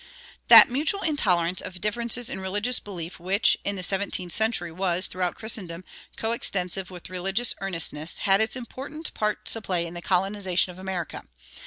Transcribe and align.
That 0.47 0.67
mutual 0.67 1.03
intolerance 1.03 1.61
of 1.61 1.79
differences 1.79 2.27
in 2.27 2.39
religious 2.39 2.79
belief 2.79 3.19
which, 3.19 3.55
in 3.63 3.75
the 3.75 3.83
seventeenth 3.83 4.33
century, 4.33 4.71
was, 4.71 5.05
throughout 5.05 5.35
Christendom, 5.35 5.83
coextensive 6.17 6.89
with 6.89 7.07
religious 7.11 7.53
earnestness 7.61 8.17
had 8.17 8.41
its 8.41 8.55
important 8.55 9.13
part 9.13 9.45
to 9.45 9.61
play 9.61 9.85
in 9.85 9.93
the 9.93 10.01
colonization 10.01 10.71
of 10.71 10.79
America. 10.79 11.25